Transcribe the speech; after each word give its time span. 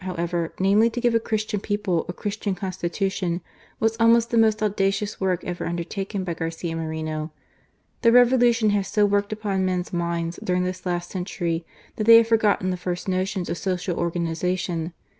on 0.03 0.07
the 0.07 0.13
Cmstitutiom 0.13 0.21
civUatum 0.21 0.33
Christiana. 1.23 1.61
2za 1.61 2.09
GARCIA 2.15 2.53
MORENO. 2.55 2.59
Constitution^ 2.99 3.41
was 3.79 3.95
almost 3.99 4.31
the 4.31 4.37
most 4.39 4.63
audacious 4.63 5.21
work 5.21 5.43
ever 5.43 5.67
undertaken 5.67 6.23
by 6.23 6.33
Garcia 6.33 6.75
Moreno. 6.75 7.31
The 8.01 8.09
Revolu 8.09 8.51
tion 8.55 8.71
has 8.71 8.87
so 8.87 9.05
worked 9.05 9.31
upon 9.31 9.63
men's 9.63 9.93
minds 9.93 10.39
during 10.43 10.63
this 10.63 10.87
last 10.87 11.11
century, 11.11 11.67
that 11.97 12.05
they 12.05 12.17
have 12.17 12.25
forgotten 12.27 12.71
the 12.71 12.77
first 12.77 13.07
notions 13.07 13.47
of 13.47 13.59
social 13.59 13.95
organization. 13.99 14.91